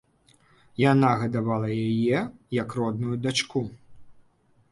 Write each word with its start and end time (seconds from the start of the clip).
Яна 0.91 1.09
гадавала 1.23 1.69
яе 1.89 2.19
як 2.59 2.69
родную 2.79 3.15
дачку. 3.29 3.59